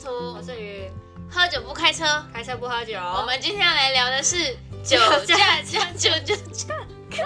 [0.00, 0.90] 图，我是鱼，
[1.30, 2.98] 喝酒不开车，开车不喝酒。
[2.98, 6.74] 我们今天要来聊的是酒驾驾酒酒驾。
[7.10, 7.16] 你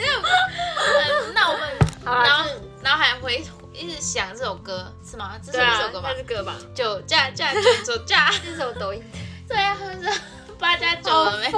[0.00, 1.70] 这，那我们
[2.04, 2.44] 脑
[2.82, 5.38] 脑海回一直想这首歌是吗？
[5.40, 6.08] 这是一首歌吧？
[6.10, 6.56] 这是歌吧？
[6.74, 9.00] 酒驾驾酒酒驾，这首抖音。
[9.46, 10.12] 对啊，喝着
[10.58, 11.52] 八加九了没？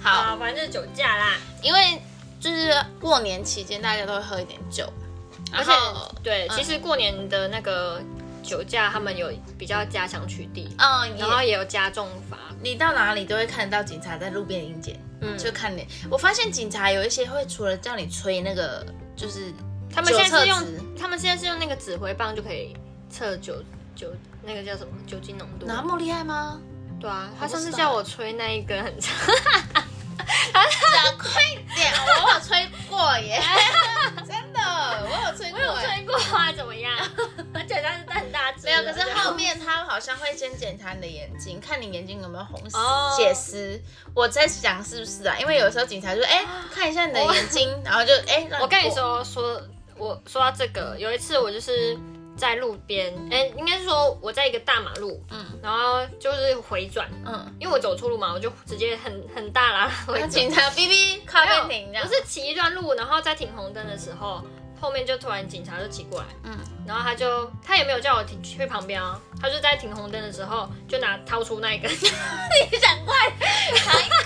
[0.00, 1.36] 好，反正就是酒驾啦。
[1.60, 2.00] 因为
[2.38, 4.88] 就是过年期间，大家都会喝一点酒。
[5.52, 5.72] 而且，
[6.22, 8.00] 对，其实过年的那个
[8.44, 12.38] 酒驾，他们有比较加强取缔，嗯，然后也有加重罚。
[12.62, 15.86] 你到哪里都会看到警察在路边迎接，嗯，就看你。
[16.10, 19.52] 我发现警察有一些会除了叫你吹那个，就是
[19.92, 20.58] 他们现在是用，
[20.96, 22.76] 他们现在是用那个指挥棒就可以
[23.10, 23.56] 测酒
[23.96, 24.08] 酒
[24.42, 25.66] 那个叫什么酒精浓度。
[25.66, 26.60] 那么厉害吗？
[27.00, 29.12] 对啊，他上次叫我吹那一根很长。
[30.54, 31.42] 讲快
[31.74, 31.92] 点，
[32.24, 33.42] 我有吹过耶，
[34.26, 36.96] 真的，我有吹过，我有吹过啊，怎么样？
[39.94, 42.76] 好像会先检查你的眼睛，看你眼睛有没有红丝
[43.16, 43.80] 血丝。
[44.12, 45.36] 我在想是不是啊？
[45.38, 49.62] 因为有时候警察就说，哎，看一下你的眼睛， 然后就哎，我跟你说说，
[49.96, 51.96] 我说到这个，有一次我就是。
[52.36, 59.92] 在路边，哎、欸，应该是说我在一个大马路，嗯，然后就是回转，嗯，因为我走错路嘛，我就直接很很大啦，
[60.28, 64.42] 警察哔哔靠边停，我是骑一段路，然后在停红灯的时候，
[64.80, 71.98] 后面就突然警察就骑过来，嗯，然后他就他也没有叫我停去旁边啊，他就在停红灯的时候就拿掏出那一根， 你
[72.78, 73.28] 想快
[73.86, 74.18] 哪一根？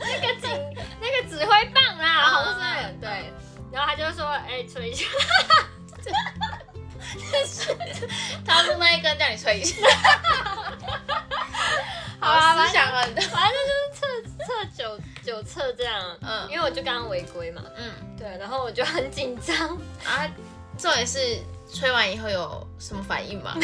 [0.00, 0.50] 那个警
[1.00, 2.60] 那个指挥棒啊，红色，
[3.00, 3.32] 对，
[3.72, 5.06] 然后他就说，哎、欸，吹一下。
[8.46, 9.76] 掏出那一根叫你吹一下，
[12.20, 20.26] 好啊，思想很多，反正就是测测酒酒测这样，嗯，因为我就刚刚违规嘛，嗯，对，然后我就很紧张啊。
[20.82, 21.38] 重点是
[21.72, 23.54] 吹完以后有什么反应吗？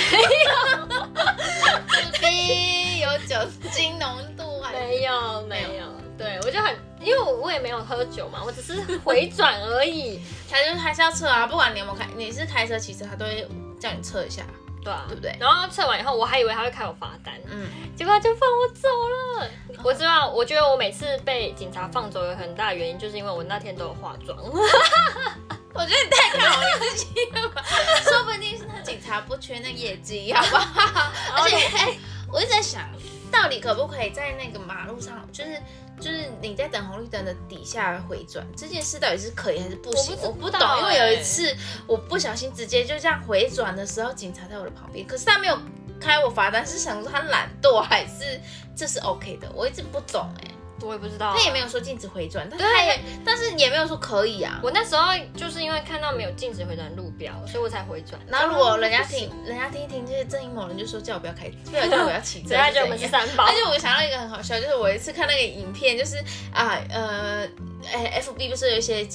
[2.22, 3.34] 没有，有酒
[3.72, 5.84] 精浓度还没有，没有，
[6.16, 6.72] 对我就很。
[7.00, 10.20] 因为我我也没有喝酒嘛，我只是回转而已。
[10.48, 13.44] 他就还是要测啊，不管你有没有开，你是开车骑车，他都会
[13.80, 14.44] 叫你测一下，
[14.84, 15.36] 对啊，对不对？
[15.40, 19.44] 然后测完以后，我还以为他会开我罚单，嗯，结果他就放我走了。
[19.76, 24.38] 哦、我知道，我觉得我每次被警察放走有很大的原因，就是因为我那天都有化妆。
[25.78, 27.64] 我觉得你太看好你自己了吧？
[28.02, 31.12] 说不定是他警察不缺那业绩，好不好？
[31.42, 31.96] 而且，哎，
[32.32, 32.82] 我一直在想，
[33.30, 35.62] 到底可不可以在那个马路上，就是。
[36.00, 40.16] 就是你在等红绿灯的底下回转这件事到底是可以还是不行？
[40.22, 41.52] 我不，我不懂，因为有一次
[41.88, 45.58] 我不小心直接就这样回转的时候，警察在我的旁边，可是他没有
[46.00, 48.40] 开我罚单，是想说他懒惰还是
[48.76, 49.50] 这是 OK 的？
[49.52, 50.54] 我一直不懂哎、欸。
[50.82, 54.60] 我也不知道、啊，他也没有说禁止回转，但他也，对但是也没有说可以啊。
[54.62, 58.20] 我那时候就是因为看到没有禁止回转路标，所以我才回转。
[58.26, 63.44] 然后如果人家听，人家听一听，就是正义某人就说叫我不要开，不要叫我不要骑车， 人家觉得我们是三宝。
[63.44, 66.16] 而且我想到一个很好笑，就是我一次看那个影片，就是
[66.52, 67.48] 啊呃，
[67.92, 69.06] 哎，FB 不是有一些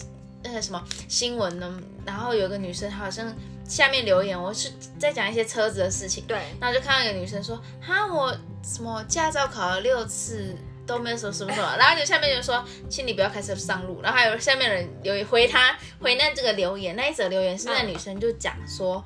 [0.44, 1.82] 呃什么新闻呢？
[2.06, 3.34] 然后有个女生好像
[3.66, 10.56] 下面留言，我是在讲一些车子的事情，对，然后就看到一个女生说，哈，我什么驾照考了六次。
[10.86, 14.02] 都没有说什么什么，然后就下面就说，请你不要开车上路。
[14.02, 19.04] 然后还有下面人有回他回那这个留言，那一则留言是那女生就讲说，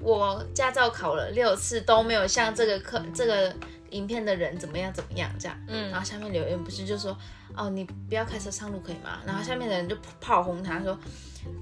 [0.00, 3.54] 我驾照考了六次都没有像这个课这个
[3.90, 5.56] 影片的人怎么样怎么样这样。
[5.66, 7.16] 嗯，然后下面留言不是就说，
[7.56, 9.20] 哦，你不要开车上路可以吗？
[9.26, 10.98] 然后下面的人就炮轰他说。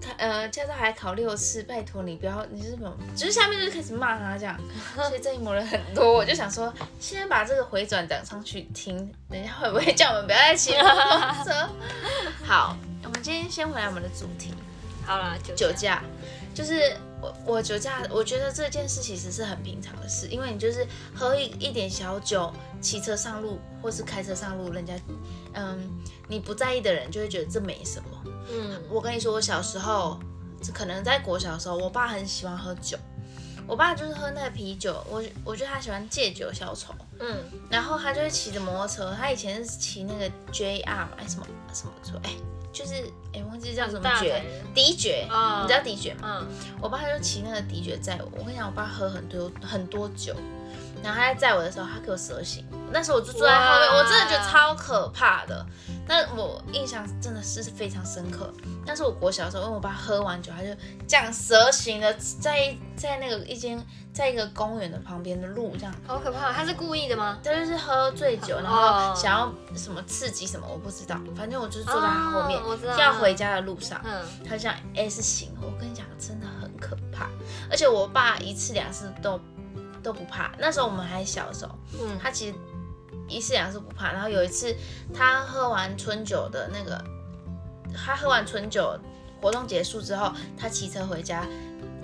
[0.01, 2.93] 他呃，驾照还考六次，拜托你不要，你是什么？
[3.15, 4.59] 就是下面就开始骂他这样，
[4.97, 6.13] 所以这一模人很多。
[6.13, 8.97] 我就想说，先把这个回转讲上去听，
[9.31, 11.69] 人家会不会叫我们不要再骑摩托车？
[12.45, 14.55] 好，我们今天先回来我们的主题。
[15.05, 16.03] 好了，酒酒驾，
[16.53, 24.95] 就是我我酒驾，我觉得这件事其实是很平常的事，因为你就是喝一一点小酒，骑车上路或是开车上路，人家
[25.55, 25.91] 嗯，
[26.29, 28.09] 你不在意的人就会觉得这没什么。
[28.51, 30.21] 嗯，我跟你说，我小时候，
[30.75, 32.99] 可能在国小的时候，我爸很喜欢喝酒。
[33.69, 36.95] 我爸就是喝那个啤酒，我我觉得他喜欢借酒消愁。
[37.19, 42.31] 嗯，然后他就会骑着摩托车，他以前是骑那个 JR 嘛，哎什么什么车，哎
[42.77, 44.43] 就是哎忘记叫什么爵，
[44.75, 46.43] 迪爵，哦、你知道迪爵吗？
[46.43, 46.47] 嗯，
[46.79, 48.31] 我爸他就骑那个迪爵载我。
[48.37, 50.35] 我跟你讲，我爸喝很多很多酒。
[51.03, 52.67] 然后他在载我的时候，他给我蛇行。
[52.93, 55.65] 那时候我就坐在后面，我真的觉得超可怕的。
[56.09, 58.53] 但我印象真的是非常深刻。
[58.87, 60.69] 但是我国小的时候，因为我爸喝完酒，他就
[61.07, 66.53] 这样蛇形的在在那个一间在一个公园的旁边的路这样，好可怕。
[66.53, 67.39] 他是故意的吗？
[67.43, 71.19] 他就是喝醉酒，然后想要什么刺激什么，我不知道。
[71.35, 75.53] 反正我就是坐在他后面，哦、要回家的路上，嗯，他这样 S 型。
[75.61, 77.29] 我跟你讲，真的很可怕。
[77.69, 79.41] 而且我爸一次两次都。
[80.03, 80.53] 都不怕。
[80.57, 82.55] 那时候我们还小的时候，嗯，他其实
[83.29, 84.13] 一次两是不怕。
[84.13, 84.75] 然后有一次
[85.15, 87.03] 他喝完春酒的那个，
[87.95, 88.99] 他喝完春酒
[89.41, 91.47] 活动结束之后，他骑车回家，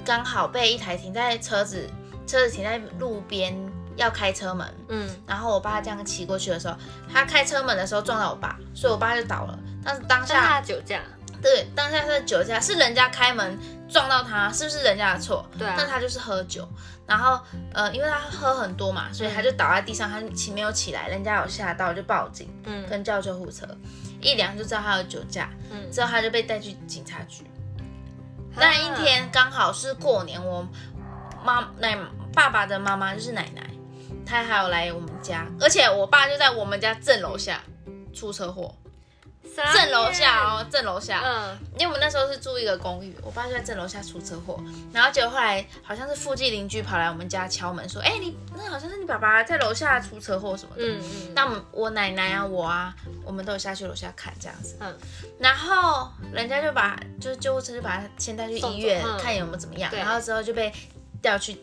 [0.04, 1.88] 刚好被一台停在车子
[2.26, 3.54] 车子停在路边
[3.96, 6.76] 要开车门，嗯，然后我爸这样骑过去的时候，
[7.12, 9.58] 他开车门的时候撞到我爸，所以我爸就倒了。
[9.84, 11.00] 但是当下他酒驾。
[11.42, 13.58] 对，当下他的酒驾是人家开门
[13.92, 15.44] 撞到他，是不是人家的错？
[15.58, 15.74] 对啊。
[15.76, 16.66] 但他就是喝酒，
[17.06, 17.38] 然后
[17.74, 23.66] 呃，因为他喝很多嘛，所以他就倒在地上，他起没有起来，人家有吓到就报警，嗯，跟叫救护车，
[24.20, 27.44] 一量就知道他有酒驾，嗯，之后他就被带去警察局。
[28.56, 30.66] 那、嗯、一天刚好是过年，我
[31.44, 31.96] 妈奶
[32.34, 33.62] 爸爸的妈妈就是奶奶，
[34.24, 37.60] 她还有来我们家，而且我爸就在我们家正楼下
[38.14, 38.74] 出车祸。
[39.54, 41.20] 正楼下哦，正楼下。
[41.24, 44.58] 嗯，因为我们那时候是住一个公寓，我爸就在正楼下出车祸，
[44.92, 50.82] 然后结果后来好像是附近邻居跑来我们家敲门说，哎、欸，你那好像是你爸爸在楼下出车祸什么的。
[50.82, 51.34] 嗯嗯。
[51.34, 52.94] 那我们，我奶奶啊，我啊，
[53.24, 54.76] 我们都有下去楼下看这样子。
[54.80, 54.96] 嗯。
[55.38, 60.72] 然后人家就把就是救护车就把他先带去医院看有没有怎么样，然后之后就被
[61.20, 61.60] 调去。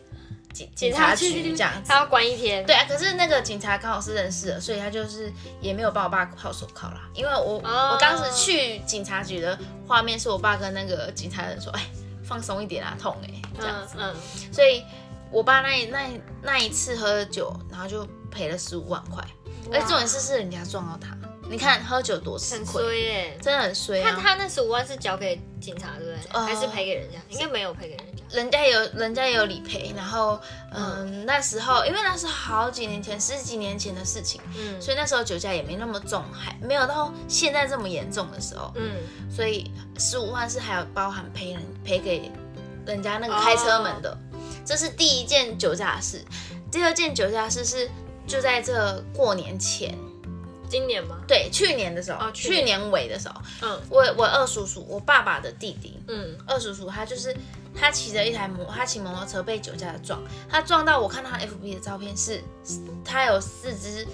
[0.52, 2.64] 警警察局这样子，他要关一天。
[2.66, 7.08] 对啊，可是那个警察刚好是认识的，所以他就是也没有帮我爸铐手铐啦。
[7.14, 11.86] 因为我、哦、我当时去警察局的画面是我爸跟那个警察人说：“哎，
[12.22, 13.94] 放松一点啊，痛哎、欸，这样子。
[13.98, 14.82] 嗯”嗯，所以
[15.30, 16.08] 我爸那那
[16.42, 19.24] 那一次喝了酒，然后就赔了十五万块，
[19.72, 21.16] 而且重点是是人家撞到他。
[21.48, 24.12] 你看喝酒多吃亏，耶，真的很衰啊。
[24.14, 26.30] 他他那十五万是交给警察对不对？
[26.32, 27.18] 呃、还是赔给人家？
[27.28, 28.09] 应该没有赔给人家。
[28.32, 30.40] 人家有，人家也有理赔，然后，
[30.72, 38.96] 嗯，嗯，那时候因为那是好几年前，十几年前的事情，嗯，所以那时候酒驾也没那么重，还没有到现在这么严重的时候，嗯，
[39.30, 42.30] 所以十五万是还有包含赔人赔给
[42.86, 44.18] 人家那个开车门的，哦，
[44.64, 46.24] 这是第一件酒驾事，
[46.70, 47.90] 第二件酒驾事是
[48.26, 49.98] 就在这过年前。
[50.70, 51.16] 今年吗？
[51.26, 57.36] 对，去年的时候，哦、去，年去年尾的时候，嗯，我我二叔叔，我爸爸的弟弟，嗯，二叔叔他就是
[57.74, 62.40] 他骑着一台摩，他骑摩托车被酒驾的撞，他撞到我看他 FB 的照片是，
[63.04, 64.06] 他有四只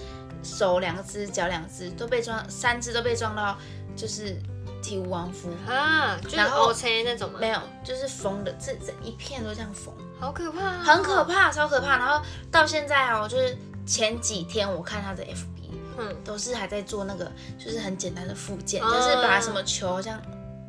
[0.43, 3.57] 手两只脚两只都被撞，三只都被撞到
[3.95, 4.37] 就是
[4.83, 7.39] 体无完肤啊，然后 OK 那种吗？
[7.41, 11.99] 没有，就是缝的，这整一片都这样缝，好可怕、哦，很可怕，超可怕。
[11.99, 15.56] 然后到现在哦，就是前几天我看他的 FB。
[15.99, 20.21] 嗯，都是还在做那个，就是很简单的复健，嗯、就是把什么球这样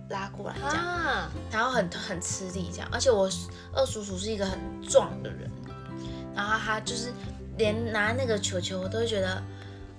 [0.09, 2.89] 拉过来这样，啊、然后很很吃力这样。
[2.91, 3.29] 而且我
[3.73, 5.49] 二叔叔是一个很壮的人，
[6.35, 7.11] 然后他就是
[7.57, 9.41] 连拿那个球球，我都会觉得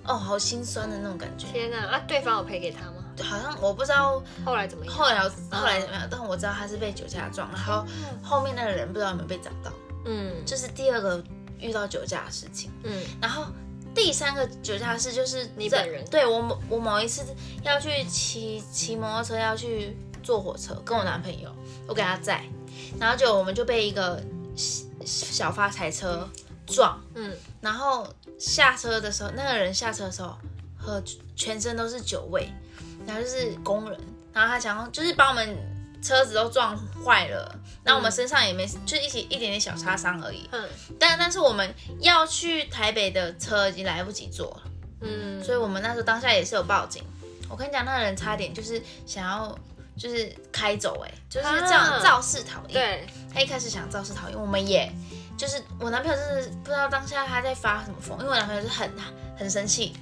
[0.04, 1.46] 哦，好心酸的那种感觉。
[1.48, 3.04] 天哪，啊，对方有赔给他吗？
[3.22, 5.20] 好像我不知道后来怎么样，后来
[5.50, 7.84] 后来怎么样，嗯、但我知道他是被酒驾撞，然后
[8.22, 9.72] 后面那个人不知道有没有被找到。
[10.06, 11.22] 嗯，就是第二个
[11.58, 12.70] 遇到酒驾的事情。
[12.84, 13.44] 嗯，然后。
[13.98, 17.24] 第三个酒驾事就是你本人，对，我某我某一次
[17.64, 21.52] 要去骑骑摩托车，要去坐火车，跟我男朋友，
[21.88, 22.44] 我给他载，
[23.00, 24.22] 然后就我们就被一个
[25.04, 26.28] 小发财车
[26.64, 28.06] 撞，嗯，然后
[28.38, 30.38] 下车的时候，那个人下车的时候
[30.78, 31.02] 喝
[31.34, 32.48] 全身都是酒味，
[33.04, 34.00] 然后就是工人，
[34.32, 35.76] 然后他想要就是把我们。
[36.00, 40.46] 车子都撞坏了，那我们身上也没，嗯、就一起一点点小擦伤而已。
[40.52, 40.68] 嗯，
[41.00, 44.62] 但但是我们要去台北的车已经来不及坐了。
[45.00, 47.02] 嗯，所以我们那时候当下也是有报警。
[47.48, 49.58] 我跟你讲，那个人差点就是想要
[49.96, 52.74] 就是开走，哎，就是这样肇事逃逸。
[52.74, 54.92] 对，他一开始想肇事逃逸，我们也
[55.38, 58.92] 就是我男朋友就是不知道当下他在发什么疯，因为我男朋友是很
[59.38, 59.96] 很生气。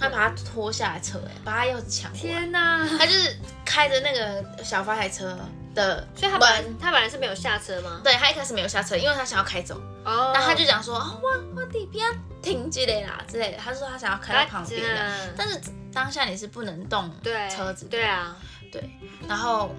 [0.00, 2.40] 他把他拖下来车，哎，把他钥匙抢过来。
[2.40, 2.84] 天哪！
[2.98, 3.38] 他就是
[3.72, 5.34] 开着那个小发财车
[5.74, 8.02] 的，所以他本他本来是没有下车吗？
[8.04, 9.80] 对，他一开始没有下车，因为他想要开走。
[10.04, 10.30] 哦。
[10.34, 12.06] 然后他就讲说：“啊，我我底边
[12.42, 15.58] 停之类啦之类的。”他说他想要开到旁边的，但是
[15.90, 17.10] 当下你是不能动
[17.56, 17.86] 车子。
[17.86, 18.36] 对啊，
[18.70, 18.90] 对。
[19.26, 19.74] 然后，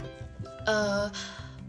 [0.65, 1.12] 呃。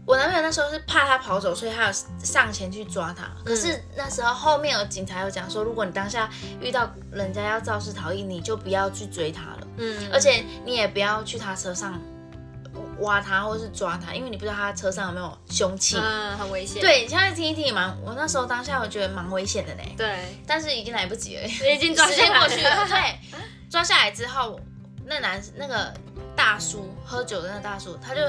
[0.07, 3.27] 我男朋友那时候是怕他跑走，所以他有上前去抓他。
[3.43, 6.29] 可是那时候后面有警察有讲说，如果你当下
[6.61, 9.67] 遇到人家要肇事逃逸，你就不要去追他了。
[9.77, 11.99] 嗯，而且你也不要去他车上
[12.99, 15.97] 挖他或是抓他，因为你不知道他车上有没有凶器。
[15.97, 16.81] 嗯，很危险。
[16.81, 19.83] 对，你现在听一听也蛮，我那时候当下我觉得蛮危险的呢。
[19.97, 22.87] 对，但是已经来不及了，已经抓下过去了。
[22.87, 24.59] 对，抓下来之后，
[25.05, 25.93] 那男那个
[26.45, 28.21] 大叔喝酒的那个大叔，他就。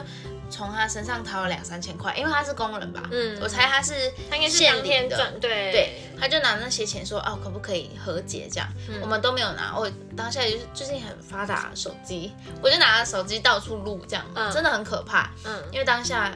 [0.49, 3.93] 从他身上掏了两三千块，因为他是工人吧，嗯，我猜他是
[4.31, 5.73] 他应该是当天赚，对。
[5.73, 8.69] 对，他就拿那些钱说，哦，可不可以和解这样？
[8.89, 12.33] 嗯、我们都没有拿，我当下就是最近很发达手机，
[12.63, 16.33] 我就拿着手机到处录这样，嗯、真的很可怕，嗯，因为当下，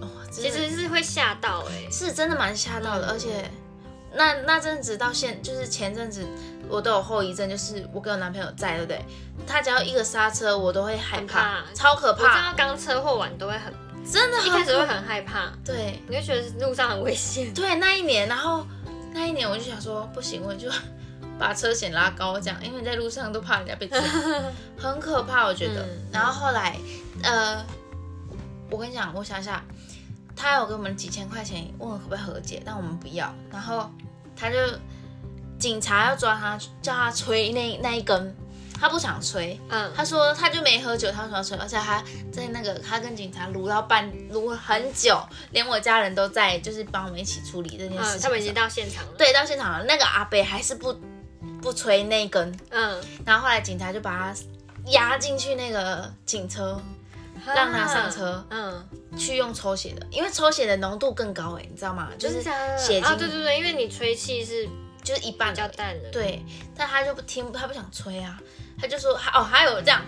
[0.00, 3.48] 哦、其实是会吓到哎、欸，是真的蛮吓到的，嗯、而且
[4.16, 6.26] 那那阵子到现就是前阵子
[6.68, 9.04] 我都有后遗症，就是我跟我男朋友在，对不对？
[9.46, 12.22] 他只要一个刹车，我都会害怕，怕超可怕。
[12.22, 13.72] 我知道刚车祸完都会很
[14.10, 17.52] 真的，一开始会很害怕，对，你会觉得路上很危险。
[17.52, 18.66] 对，那一年，然后
[19.12, 20.70] 那一年我就想说不行，我就
[21.38, 24.02] 把车险拉高，这样，因为在路上都怕人家被撞，
[24.78, 25.82] 很可怕，我觉得。
[25.82, 26.78] 嗯、然后后来，
[27.22, 27.64] 呃，
[28.70, 29.62] 我跟你讲，我想想。
[30.36, 33.32] 他有给我们几千块钱，问我可不可以和解，但我们不要。
[33.52, 33.88] 然后
[34.36, 34.56] 他就
[35.58, 38.36] 警察要抓他，叫他吹那那一根，
[38.78, 39.58] 他不想吹。
[39.68, 45.18] 嗯，他说他就没喝酒，他说要吹，而且还在那个他跟警察撸到半撸很久，
[45.52, 48.20] 连我家人都在，就是帮我们一起处理这件事情。
[48.20, 49.12] 嗯，他们已经到现场了。
[49.16, 49.84] 对，到现场了。
[49.84, 50.94] 那个阿北还是不
[51.62, 52.54] 不吹那一根。
[52.70, 54.34] 嗯，然后后来警察就把他
[54.90, 56.80] 押进去那个警车。
[57.46, 62.10] 让他上车，嗯，去用抽血的，因为抽血的浓度更高，哎，你知道吗？
[62.18, 63.02] 就是血精。
[63.02, 64.68] 啊，对对对，因为你吹气是
[65.02, 66.10] 就是一半比较淡的。
[66.10, 66.44] 对，
[66.76, 68.38] 但他就不听，他不想吹啊，
[68.80, 70.00] 他就说，哦，还有这样，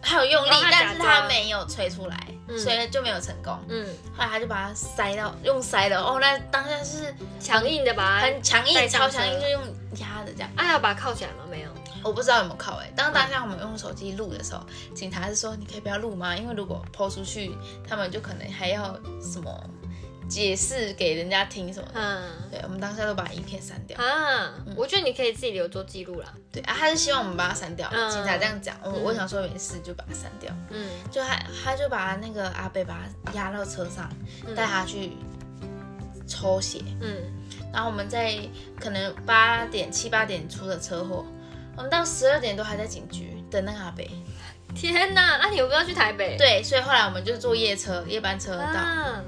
[0.00, 2.16] 还有用力，但是他没有吹出来，
[2.58, 3.58] 所以就没有成功。
[3.68, 3.86] 嗯，
[4.16, 8.20] 后来他就把它塞到用塞的，哦，那当下是强硬的吧？
[8.20, 9.62] 很强硬，超强硬，就用
[10.00, 10.50] 压的这样。
[10.56, 11.44] 啊，要把它铐起来吗？
[11.50, 11.68] 没有。
[12.02, 14.64] 我不知道有没有靠哎、欸，当当下我们用手机录的时候，
[14.94, 16.36] 警察是说，你可以不要录吗？
[16.36, 19.70] 因为如果 PO 出去，他们就可能还要什么
[20.28, 21.88] 解释给人家听什么。
[21.94, 24.54] 嗯，对，我们当下都把影片删掉啊。
[24.76, 26.32] 我觉得你可以自己留做记录啦。
[26.52, 27.88] 对啊，他是希望我们把它删掉。
[27.92, 30.52] 嗯、警察这样讲，我我想说没事，就把它删掉。
[30.70, 34.08] 嗯，就他他就把那个阿贝把他押到车上，
[34.54, 35.12] 带他去
[36.26, 36.82] 抽血。
[37.00, 37.16] 嗯，
[37.72, 38.38] 然后我们在
[38.78, 41.24] 可能八点七八点出的车祸。
[41.78, 44.10] 我们到十二点都还在警局等那个阿北。
[44.74, 46.36] 天哪，那你又不要去台北？
[46.36, 48.64] 对，所以后来我们就坐夜车，夜班车到。
[48.64, 49.22] 啊、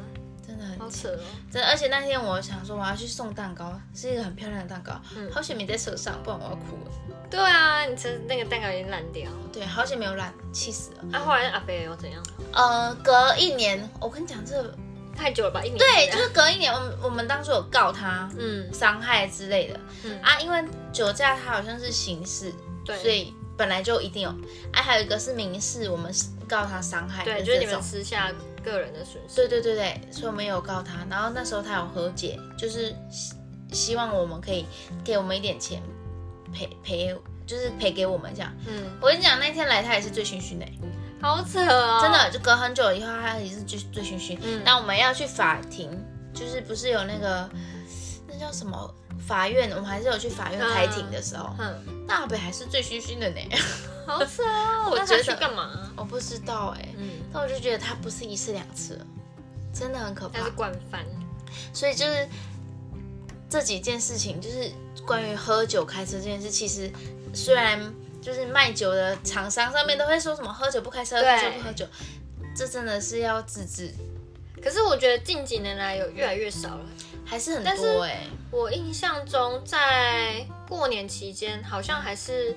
[0.44, 1.20] 真的很好扯哦。
[1.48, 5.00] 真的，而且那天我想说我要去送蛋糕，是一个很漂亮的蛋糕。
[5.16, 6.90] 嗯、好险没在车上，不然我要哭了。
[7.30, 9.30] 对啊，你车那个蛋糕已经烂掉。
[9.52, 11.04] 对，好险没有烂，气死了。
[11.12, 12.20] 啊，后来阿北又怎样？
[12.52, 14.74] 呃，隔一年，我跟你讲这个。
[15.20, 15.62] 太久了吧？
[15.62, 20.18] 一年对，就是隔一年，我们我们当初有告他，嗯，伤害之类的，嗯。
[20.22, 22.50] 啊，因为酒驾他好像是刑事，
[22.86, 24.34] 对，所以本来就一定有，
[24.72, 26.10] 哎，还有一个是民事，我们
[26.48, 28.32] 告他伤害，对，就是你们私下
[28.64, 33.34] 个人的损失，对对对对，所以我们有告他，然后那时候他有和解，就是希
[33.72, 34.64] 希望我们可以
[35.04, 35.82] 给我们一点钱
[36.52, 37.14] 赔赔，
[37.46, 40.64] 就是赔给我们这样，嗯，我跟你讲，那天来他也是醉醺醺的。
[41.20, 42.00] 好扯哦！
[42.00, 44.38] 真的，就隔很久以后，他也是醉醉醺醺。
[44.42, 45.90] 嗯，那我们要去法庭，
[46.32, 47.48] 就是不是有那个
[48.26, 49.70] 那叫什么法院？
[49.72, 53.40] 我们还是有去法院开庭的时候，嗯，那阿北还是醉醺醺的呢。
[54.06, 54.88] 好扯哦！
[54.90, 55.92] 我觉得去干嘛？
[55.94, 56.88] 我不知道哎。
[56.96, 59.06] 嗯，但我就觉得他不是一次两次了，
[59.74, 60.38] 真的很可怕。
[60.38, 61.04] 他是惯犯。
[61.74, 62.26] 所以就是
[63.48, 64.72] 这几件事情，就是
[65.06, 66.90] 关于喝酒开车这件事，其实
[67.34, 67.78] 虽然。
[68.20, 71.86] 就是卖酒的厂商上面都会说什么喝酒不开车，对喝酒不喝酒，
[72.54, 73.92] 这真的是要自制。
[74.62, 76.84] 可是我觉得近几年来有越来越少了，
[77.24, 78.30] 还是很多哎、欸。
[78.50, 82.54] 我印象中在过年期间好像还是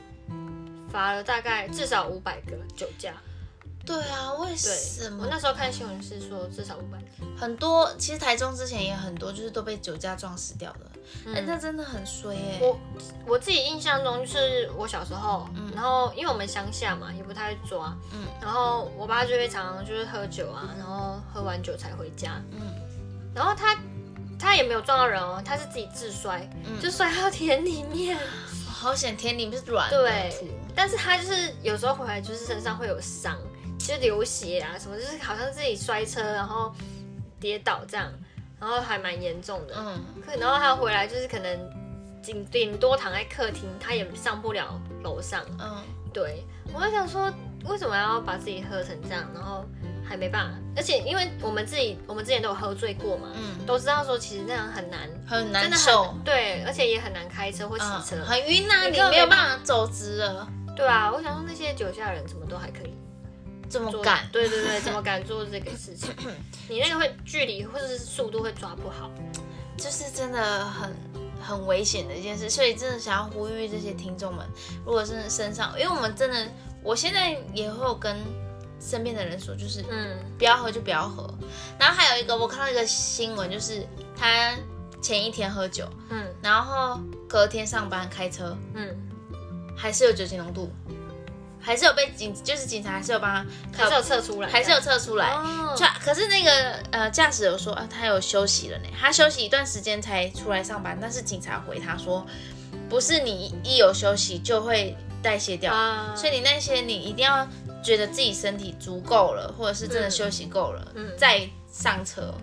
[0.91, 3.13] 罚了大概至少五百个酒驾。
[3.85, 5.23] 对啊，为什么？
[5.23, 7.05] 我那时候看新闻是说至少五百个。
[7.37, 10.79] 很多，其实台中之前也很多，就是都被酒驾撞死掉的。
[11.27, 12.59] 哎、嗯，那真的很衰哎、欸。
[12.61, 12.79] 我
[13.27, 22.61] 我自己印象中就是我小时候，嗯、然后因为我们乡下嘛，也不太会抓，嗯，然后我爸就会常常就是喝酒啊，然后喝完酒才回家，嗯，
[23.35, 23.77] 然后他
[24.39, 28.17] 他也没有撞到人哦，他是自己自摔，嗯、就摔到田里面。
[28.65, 29.97] 好险，田里面是软的。
[29.97, 33.37] 对，但是他就是有时候回来就是身上会有伤。
[33.80, 36.74] 就流血啊，什么就是好像自己摔车，然后
[37.39, 38.12] 跌倒这样，
[38.60, 39.75] 然后还蛮严重的。
[39.77, 41.60] 嗯，可然后他回来就是可能
[42.22, 45.44] 顶顶多躺在客厅，他也上不了楼上。
[45.60, 47.32] 嗯，对，我就想说，
[47.65, 49.65] 为什么要把自己喝成这样，然后
[50.08, 50.58] 还没办法？
[50.75, 56.06] 而且因为我们自己，我们之前都有喝醉过嘛，嗯，都知道说其实那样很难，很难受。
[56.06, 60.48] 很对，而且也很难开车或骑车，嗯、很晕啊，你没有办法走直了。
[60.75, 62.96] 对啊，我想说那些酒驾人怎么都还可以。
[63.74, 64.30] 这么敢？
[64.32, 66.13] 对对对，怎么敢做这个事情？
[66.70, 69.10] 你那个会距离或者是速度会抓不好，
[69.75, 70.96] 就是真的很
[71.42, 72.48] 很危险的一件事。
[72.48, 74.48] 所以真的想要呼吁这些听众们，
[74.86, 76.48] 如果是身上，因为我们真的，
[76.84, 78.15] 我现在也会有跟
[78.80, 81.27] 身边的人说，就是嗯，不要喝就不要喝。
[81.80, 83.84] 然后还有一个，我看到一个新闻，就是
[84.15, 84.53] 他
[85.01, 88.96] 前一天喝酒，嗯，然后隔天上班开车，嗯，
[89.75, 90.72] 还是有酒精浓度。
[91.63, 95.29] 还是有被警，就是警察还是有帮他，还是有测出来，还是有测出来。
[95.32, 96.51] 哦，可是那个
[96.91, 100.98] 呃驾驶有说啊，他有休息了呢，他休息一段时间才出来上班。
[101.01, 102.25] 但是警察回他说，
[102.89, 107.48] 不是你一有休息就会代谢掉，啊，所以你那些你一定要
[107.82, 112.34] 觉得自己身体足够了，或者是真的休息够了，嗯，再上车。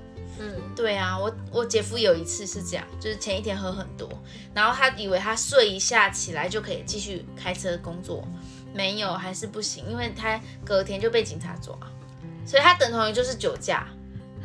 [0.42, 4.08] 嗯，对啊，我我姐夫有一次是这样，就是前一天喝很多，
[4.54, 8.26] 然后他以为他睡一下起来就可以继续开车工作，
[8.72, 11.76] 没有，还是不行，因为他隔天就被警察抓，
[12.46, 13.86] 所以他等同于就是酒驾，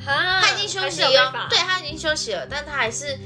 [0.04, 3.18] 哈，他已经休息了，对，他已经休息了，但他还是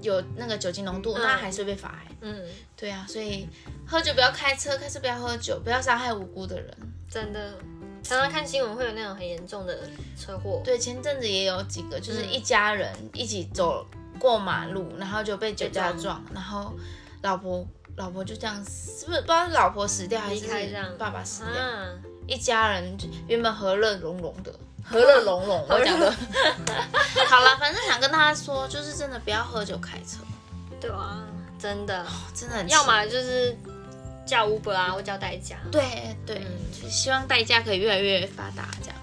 [0.00, 1.98] 有那个酒精浓度，那、嗯、还是会被罚。
[2.22, 2.44] 嗯，
[2.76, 3.48] 对啊，所以
[3.86, 6.76] 喝酒不要开车，开车不要喝酒，不要伤害无辜的人，
[7.10, 7.54] 真的。
[8.02, 9.78] 常常看新闻会有那种很严重的
[10.18, 13.86] 车祸，对，前阵子也有几个，就是一家人一起走
[14.18, 16.72] 过马路，然后就被酒驾撞，然后
[17.20, 20.46] 老婆老婆就这样死，是不是不知道是老婆死掉还是
[20.98, 21.62] 爸爸死掉？
[22.26, 24.52] 一家人原本和乐融融的，
[24.84, 26.10] 和乐融融， 我讲的。
[27.28, 30.18] 好了，反正想跟大家说，就是真的不要喝酒开车，
[30.80, 31.24] 对啊，
[31.58, 33.56] 真的真的，要么就是。
[34.26, 35.56] 叫 Uber 啊，或叫代驾。
[35.72, 38.96] 对对，嗯、希望代驾可以越来越发达，这样。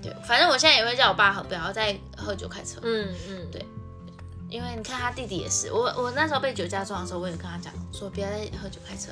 [0.00, 2.80] 对，反正我现在也会叫我爸喝，不要再喝酒开车。
[2.82, 3.62] 嗯嗯，对，
[4.48, 9.10] 因为你看他弟弟也是，我我那时候被酒驾撞的时候，我也跟他讲说，不要再喝酒开车。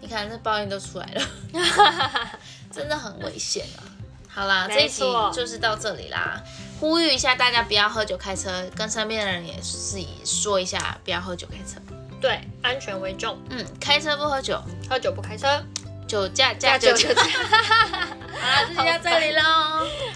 [0.00, 1.22] 你看那报应都出来了，
[2.72, 3.84] 真的很危险啊。
[4.26, 5.02] 好啦，这一集
[5.34, 6.40] 就是到这里啦，
[6.78, 11.80] 呼吁一下大家不要喝酒开车，跟身边的人也是说一下，不要喝酒开车。
[12.20, 13.38] 对，安全为重。
[13.50, 15.62] 嗯，开车不喝酒，喝酒不开车，
[16.06, 17.08] 酒驾驾酒驾。
[18.40, 19.42] 好啦，就到这里喽。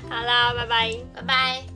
[0.08, 1.73] 好啦，拜拜，拜拜。